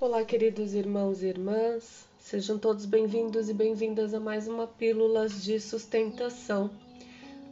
[0.00, 5.58] Olá, queridos irmãos e irmãs, sejam todos bem-vindos e bem-vindas a mais uma Pílulas de
[5.58, 6.70] Sustentação,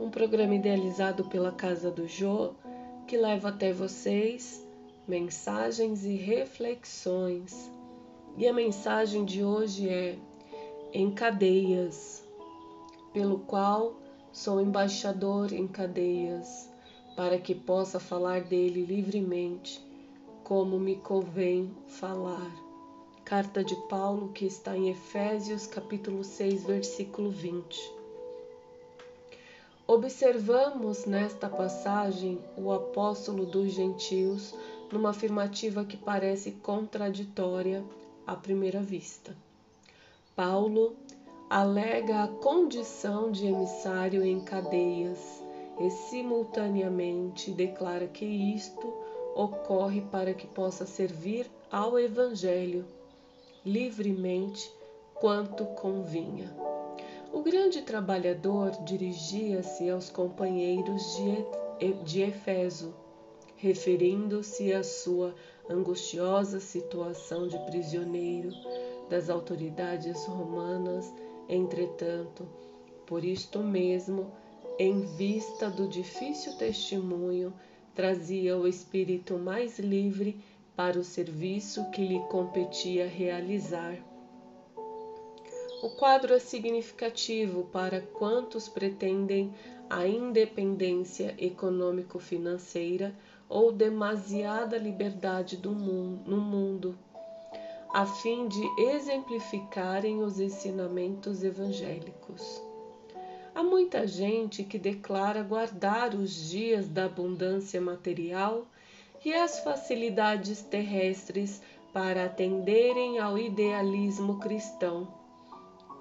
[0.00, 2.54] um programa idealizado pela Casa do Jô
[3.06, 4.66] que leva até vocês
[5.06, 7.70] mensagens e reflexões.
[8.38, 10.16] E a mensagem de hoje é
[10.94, 12.24] Em Cadeias,
[13.12, 14.00] pelo qual
[14.32, 16.70] sou embaixador em cadeias,
[17.14, 19.89] para que possa falar dele livremente
[20.50, 22.50] como me convém falar.
[23.24, 27.94] Carta de Paulo que está em Efésios capítulo 6, versículo 20.
[29.86, 34.52] Observamos nesta passagem o apóstolo dos gentios
[34.90, 37.84] numa afirmativa que parece contraditória
[38.26, 39.36] à primeira vista.
[40.34, 40.96] Paulo
[41.48, 45.44] alega a condição de emissário em cadeias
[45.78, 48.99] e simultaneamente declara que isto
[49.40, 52.84] ocorre para que possa servir ao Evangelho
[53.64, 54.70] livremente
[55.14, 56.54] quanto convinha.
[57.32, 61.16] O grande trabalhador dirigia-se aos companheiros
[62.04, 62.94] de Efeso,
[63.56, 65.34] referindo-se à sua
[65.68, 68.50] angustiosa situação de prisioneiro
[69.08, 71.10] das autoridades romanas.
[71.48, 72.46] Entretanto,
[73.06, 74.30] por isto mesmo,
[74.78, 77.54] em vista do difícil testemunho
[78.00, 80.40] trazia o espírito mais livre
[80.74, 83.94] para o serviço que lhe competia realizar.
[85.82, 89.52] O quadro é significativo para quantos pretendem
[89.90, 93.14] a independência econômico-financeira
[93.46, 96.98] ou demasiada liberdade mundo, no mundo,
[97.92, 102.69] a fim de exemplificarem os ensinamentos evangélicos.
[103.60, 108.64] Há muita gente que declara guardar os dias da abundância material
[109.22, 111.60] e as facilidades terrestres
[111.92, 115.06] para atenderem ao idealismo cristão.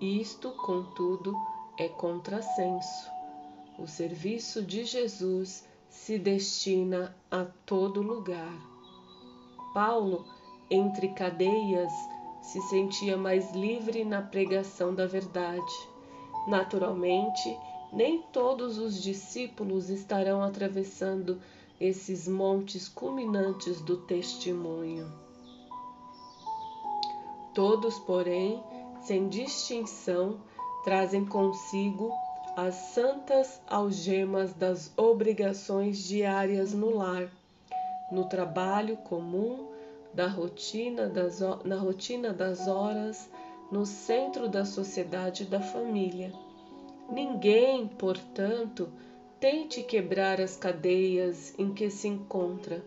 [0.00, 1.32] Isto, contudo,
[1.78, 3.08] é contrassenso.
[3.78, 8.58] O serviço de Jesus se destina a todo lugar.
[9.72, 10.26] Paulo,
[10.68, 11.92] entre cadeias,
[12.42, 15.93] se sentia mais livre na pregação da verdade
[16.46, 17.58] Naturalmente,
[17.92, 21.40] nem todos os discípulos estarão atravessando
[21.80, 25.10] esses montes culminantes do testemunho.
[27.54, 28.62] Todos, porém,
[29.02, 30.40] sem distinção,
[30.82, 32.12] trazem consigo
[32.56, 37.28] as santas algemas das obrigações diárias no lar,
[38.10, 39.68] no trabalho comum,
[40.12, 43.28] da rotina das, na rotina das horas,
[43.74, 46.32] no centro da sociedade da família.
[47.10, 48.88] Ninguém, portanto,
[49.40, 52.84] tente quebrar as cadeias em que se encontra,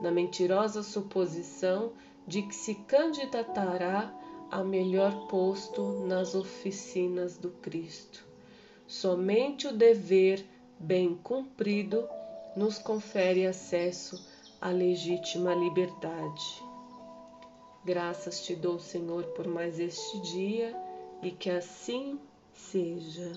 [0.00, 1.90] na mentirosa suposição
[2.24, 4.14] de que se candidatará
[4.48, 8.24] a melhor posto nas oficinas do Cristo.
[8.86, 10.46] Somente o dever
[10.78, 12.08] bem cumprido
[12.54, 14.24] nos confere acesso
[14.60, 16.67] à legítima liberdade.
[17.84, 20.76] Graças te dou, Senhor, por mais este dia
[21.22, 22.20] e que assim
[22.52, 23.32] seja.